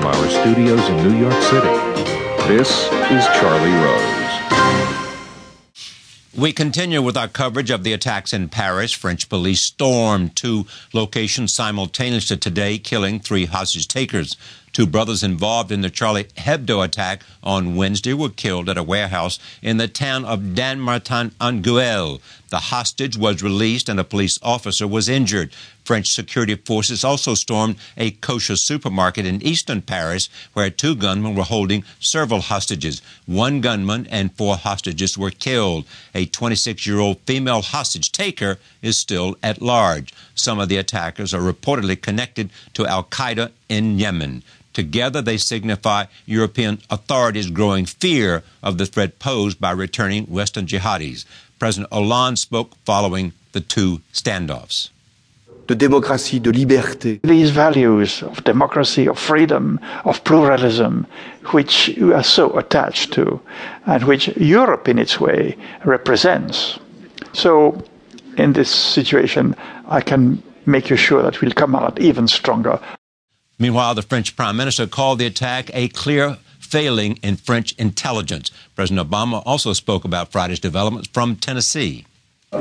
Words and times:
studios 0.00 0.88
in 0.88 0.96
New 1.08 1.18
York 1.18 1.42
City. 1.42 1.68
This 2.48 2.70
is 3.10 3.26
Charlie 3.38 3.70
Rose. 3.84 4.20
We 6.34 6.52
continue 6.52 7.02
with 7.02 7.16
our 7.18 7.28
coverage 7.28 7.70
of 7.70 7.84
the 7.84 7.92
attacks 7.92 8.32
in 8.32 8.48
Paris. 8.48 8.92
French 8.92 9.28
police 9.28 9.60
stormed 9.60 10.34
two 10.36 10.66
locations 10.94 11.52
simultaneously 11.52 12.38
today, 12.38 12.78
killing 12.78 13.20
three 13.20 13.44
hostage 13.44 13.88
takers. 13.88 14.36
Two 14.72 14.86
brothers 14.86 15.24
involved 15.24 15.72
in 15.72 15.80
the 15.80 15.90
Charlie 15.90 16.24
Hebdo 16.36 16.84
attack 16.84 17.22
on 17.42 17.74
Wednesday 17.74 18.14
were 18.14 18.28
killed 18.28 18.68
at 18.68 18.78
a 18.78 18.82
warehouse 18.82 19.38
in 19.62 19.78
the 19.78 19.88
town 19.88 20.24
of 20.24 20.54
Dammartin-en-Goële. 20.54 22.20
The 22.50 22.58
hostage 22.58 23.16
was 23.16 23.42
released 23.42 23.88
and 23.88 23.98
a 23.98 24.04
police 24.04 24.38
officer 24.42 24.86
was 24.86 25.08
injured. 25.08 25.52
French 25.84 26.08
security 26.08 26.54
forces 26.54 27.02
also 27.04 27.34
stormed 27.34 27.76
a 27.96 28.12
kosher 28.12 28.56
supermarket 28.56 29.26
in 29.26 29.42
eastern 29.42 29.82
Paris 29.82 30.28
where 30.52 30.70
two 30.70 30.94
gunmen 30.94 31.34
were 31.34 31.44
holding 31.44 31.84
several 31.98 32.40
hostages. 32.40 33.02
One 33.26 33.60
gunman 33.60 34.06
and 34.08 34.32
four 34.36 34.56
hostages 34.56 35.18
were 35.18 35.30
killed. 35.30 35.84
A 36.14 36.26
26 36.26 36.86
year 36.86 36.98
old 36.98 37.20
female 37.20 37.62
hostage 37.62 38.12
taker 38.12 38.58
is 38.82 38.98
still 38.98 39.36
at 39.42 39.62
large. 39.62 40.12
Some 40.34 40.58
of 40.58 40.68
the 40.68 40.76
attackers 40.76 41.34
are 41.34 41.40
reportedly 41.40 42.00
connected 42.00 42.50
to 42.74 42.86
Al 42.86 43.04
Qaeda 43.04 43.50
in 43.68 43.98
Yemen. 43.98 44.42
Together, 44.72 45.20
they 45.20 45.36
signify 45.36 46.04
European 46.26 46.78
authorities' 46.90 47.50
growing 47.50 47.86
fear 47.86 48.42
of 48.62 48.78
the 48.78 48.86
threat 48.86 49.18
posed 49.18 49.60
by 49.60 49.70
returning 49.70 50.24
Western 50.26 50.66
jihadis. 50.66 51.24
President 51.58 51.92
Hollande 51.92 52.38
spoke 52.38 52.74
following 52.84 53.32
the 53.52 53.60
two 53.60 54.00
standoffs. 54.12 54.90
de 55.70 55.76
démocratie, 55.76 56.40
de 56.40 56.50
liberté. 56.50 57.20
These 57.22 57.50
values 57.50 58.22
of 58.24 58.42
democracy, 58.42 59.06
of 59.06 59.16
freedom, 59.16 59.78
of 60.04 60.24
pluralism, 60.24 61.06
which 61.52 61.88
you 61.96 62.12
are 62.12 62.24
so 62.24 62.58
attached 62.58 63.12
to, 63.12 63.40
and 63.86 64.02
which 64.02 64.28
Europe 64.36 64.88
in 64.88 64.98
its 64.98 65.20
way 65.20 65.56
represents. 65.84 66.80
So, 67.32 67.80
in 68.36 68.52
this 68.52 68.70
situation, 68.70 69.54
I 69.88 70.00
can 70.00 70.42
make 70.66 70.90
you 70.90 70.96
sure 70.96 71.22
that 71.22 71.40
we'll 71.40 71.52
come 71.52 71.76
out 71.76 72.00
even 72.00 72.26
stronger. 72.26 72.80
Meanwhile, 73.60 73.94
the 73.94 74.02
French 74.02 74.36
Prime 74.36 74.56
Minister 74.56 74.86
called 74.86 75.18
the 75.18 75.26
attack 75.26 75.70
a 75.74 75.88
clear 75.88 76.38
failing 76.58 77.18
in 77.22 77.36
French 77.36 77.72
intelligence. 77.72 78.50
President 78.74 79.06
Obama 79.06 79.42
also 79.44 79.74
spoke 79.74 80.06
about 80.06 80.32
Friday's 80.32 80.58
developments 80.58 81.08
from 81.12 81.36
Tennessee. 81.36 82.06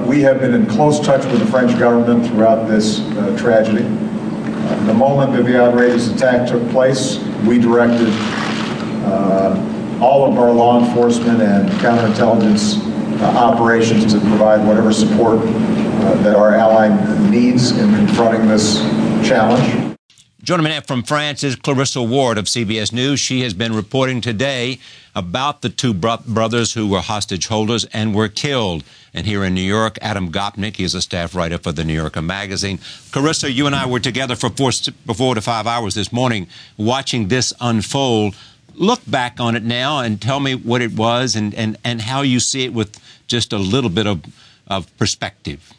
We 0.05 0.19
have 0.21 0.41
been 0.41 0.53
in 0.53 0.65
close 0.65 0.99
touch 0.99 1.25
with 1.25 1.39
the 1.39 1.45
French 1.45 1.79
government 1.79 2.27
throughout 2.27 2.67
this 2.67 2.99
uh, 2.99 3.37
tragedy. 3.39 3.85
Uh, 3.85 4.85
the 4.85 4.93
moment 4.93 5.31
the 5.31 5.57
outrageous 5.57 6.09
attack 6.09 6.49
took 6.49 6.67
place, 6.69 7.17
we 7.45 7.59
directed 7.59 8.09
uh, 9.05 9.99
all 10.01 10.29
of 10.29 10.37
our 10.37 10.51
law 10.51 10.85
enforcement 10.85 11.41
and 11.41 11.69
counterintelligence 11.79 12.77
uh, 13.21 13.25
operations 13.25 14.11
to 14.13 14.19
provide 14.19 14.67
whatever 14.67 14.91
support 14.91 15.39
uh, 15.39 16.15
that 16.23 16.35
our 16.35 16.53
ally 16.53 16.89
needs 17.29 17.71
in 17.71 17.89
confronting 17.95 18.49
this 18.49 18.79
challenge. 19.27 19.88
Joining 20.41 20.63
me 20.63 20.69
now 20.69 20.79
from 20.79 21.03
France 21.03 21.43
is 21.43 21.57
Clarissa 21.57 22.01
Ward 22.01 22.37
of 22.37 22.45
CBS 22.45 22.93
News. 22.93 23.19
She 23.19 23.41
has 23.41 23.53
been 23.53 23.75
reporting 23.75 24.21
today 24.21 24.79
about 25.13 25.61
the 25.61 25.69
two 25.69 25.93
bro- 25.93 26.23
brothers 26.25 26.73
who 26.73 26.87
were 26.87 27.01
hostage 27.01 27.47
holders 27.47 27.83
and 27.91 28.15
were 28.15 28.29
killed. 28.29 28.85
And 29.13 29.27
here 29.27 29.43
in 29.43 29.53
New 29.53 29.61
York, 29.61 29.97
Adam 30.01 30.31
Gopnik, 30.31 30.79
is 30.79 30.95
a 30.95 31.01
staff 31.01 31.35
writer 31.35 31.57
for 31.57 31.73
the 31.73 31.83
New 31.83 31.93
Yorker 31.93 32.21
magazine. 32.21 32.79
Clarissa, 33.11 33.51
you 33.51 33.67
and 33.67 33.75
I 33.75 33.85
were 33.85 33.99
together 33.99 34.37
for 34.37 34.49
four, 34.49 34.71
four 35.13 35.35
to 35.35 35.41
five 35.41 35.67
hours 35.67 35.93
this 35.93 36.13
morning 36.13 36.47
watching 36.77 37.27
this 37.27 37.51
unfold. 37.59 38.33
Look 38.75 39.01
back 39.05 39.41
on 39.41 39.57
it 39.57 39.63
now 39.63 39.99
and 39.99 40.21
tell 40.21 40.39
me 40.39 40.55
what 40.55 40.81
it 40.81 40.93
was 40.93 41.35
and, 41.35 41.53
and, 41.53 41.77
and 41.83 42.01
how 42.01 42.21
you 42.21 42.39
see 42.39 42.63
it 42.63 42.73
with 42.73 42.97
just 43.27 43.51
a 43.51 43.57
little 43.57 43.89
bit 43.89 44.07
of, 44.07 44.23
of 44.67 44.97
perspective. 44.97 45.73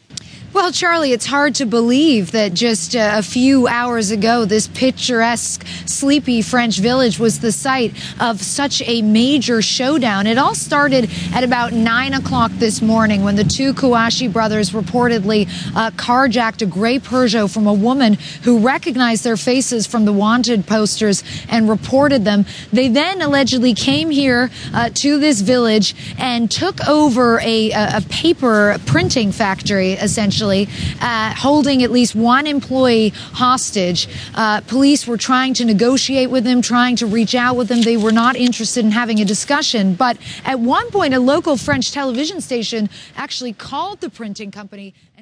Well, 0.52 0.72
Charlie, 0.72 1.12
it's 1.12 1.26
hard 1.26 1.54
to 1.56 1.64
believe 1.64 2.32
that 2.32 2.54
just 2.54 2.96
uh, 2.96 3.12
a 3.14 3.22
few 3.22 3.68
hours 3.68 4.10
ago, 4.10 4.44
this 4.44 4.66
picturesque, 4.66 5.64
sleepy 5.86 6.42
French 6.42 6.80
village 6.80 7.20
was 7.20 7.38
the 7.38 7.52
site 7.52 7.92
of 8.20 8.42
such 8.42 8.82
a 8.84 9.00
major 9.02 9.62
showdown. 9.62 10.26
It 10.26 10.38
all 10.38 10.56
started 10.56 11.08
at 11.32 11.44
about 11.44 11.72
9 11.72 12.14
o'clock 12.14 12.50
this 12.54 12.82
morning 12.82 13.22
when 13.22 13.36
the 13.36 13.44
two 13.44 13.72
Kouachi 13.72 14.32
brothers 14.32 14.70
reportedly 14.70 15.46
uh, 15.76 15.92
carjacked 15.92 16.62
a 16.62 16.66
gray 16.66 16.98
Peugeot 16.98 17.48
from 17.48 17.68
a 17.68 17.72
woman 17.72 18.14
who 18.42 18.58
recognized 18.58 19.22
their 19.22 19.36
faces 19.36 19.86
from 19.86 20.04
the 20.04 20.12
wanted 20.12 20.66
posters 20.66 21.22
and 21.48 21.68
reported 21.68 22.24
them. 22.24 22.44
They 22.72 22.88
then 22.88 23.22
allegedly 23.22 23.72
came 23.74 24.10
here 24.10 24.50
uh, 24.74 24.90
to 24.94 25.20
this 25.20 25.42
village 25.42 25.94
and 26.18 26.50
took 26.50 26.88
over 26.88 27.38
a, 27.38 27.70
a 27.70 28.00
paper 28.08 28.76
printing 28.86 29.30
factory, 29.30 29.92
essentially 29.92 30.39
uh, 30.42 31.34
holding 31.36 31.82
at 31.82 31.90
least 31.90 32.14
one 32.14 32.46
employee 32.46 33.10
hostage. 33.10 34.08
Uh, 34.34 34.60
police 34.62 35.06
were 35.06 35.16
trying 35.16 35.54
to 35.54 35.64
negotiate 35.64 36.30
with 36.30 36.44
them, 36.44 36.62
trying 36.62 36.96
to 36.96 37.06
reach 37.06 37.34
out 37.34 37.56
with 37.56 37.68
them. 37.68 37.82
They 37.82 37.96
were 37.96 38.12
not 38.12 38.36
interested 38.36 38.84
in 38.84 38.90
having 38.90 39.20
a 39.20 39.24
discussion. 39.24 39.94
But 39.94 40.16
at 40.44 40.60
one 40.60 40.90
point, 40.90 41.14
a 41.14 41.20
local 41.20 41.56
French 41.56 41.92
television 41.92 42.40
station 42.40 42.88
actually 43.16 43.52
called 43.52 44.00
the 44.00 44.10
printing 44.10 44.50
company 44.50 44.70
and 44.78 45.18